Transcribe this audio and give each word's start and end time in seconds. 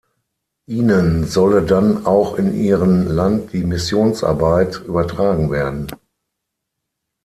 Ihnen 0.65 1.25
solle 1.27 1.61
dann 1.61 2.07
auch 2.07 2.33
in 2.39 2.55
ihren 2.55 3.07
Land 3.07 3.53
die 3.53 3.63
Missionsarbeit 3.63 4.81
übertragen 4.87 5.51
werden. 5.51 5.89